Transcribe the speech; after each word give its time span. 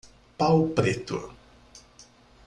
Pau 0.39 0.59
preto 0.75 1.19